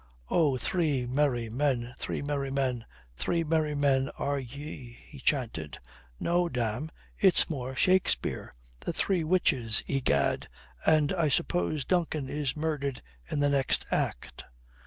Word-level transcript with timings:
"Oh, 0.31 0.57
three 0.57 1.05
merry 1.05 1.47
men, 1.47 1.93
three 1.95 2.23
merry 2.23 2.49
men, 2.49 2.87
three 3.15 3.43
merry 3.43 3.75
men 3.75 4.09
are 4.17 4.39
ye," 4.39 4.97
he 4.99 5.19
chanted. 5.19 5.77
"No, 6.19 6.49
damme, 6.49 6.89
it's 7.19 7.51
more 7.51 7.75
Shakespeare. 7.75 8.55
The 8.79 8.93
three 8.93 9.23
witches, 9.23 9.83
egad. 9.87 10.49
And 10.87 11.13
I 11.13 11.29
suppose 11.29 11.85
Duncan 11.85 12.29
is 12.29 12.57
murdered 12.57 13.03
in 13.29 13.41
the 13.41 13.49
next 13.49 13.85
act. 13.91 14.43